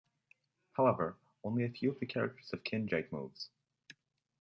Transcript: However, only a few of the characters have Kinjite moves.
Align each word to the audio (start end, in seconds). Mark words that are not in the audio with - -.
However, 0.71 1.19
only 1.43 1.63
a 1.63 1.69
few 1.69 1.91
of 1.91 1.99
the 1.99 2.07
characters 2.07 2.49
have 2.51 2.63
Kinjite 2.63 3.11
moves. 3.11 3.51